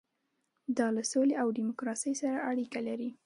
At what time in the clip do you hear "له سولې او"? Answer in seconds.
0.95-1.47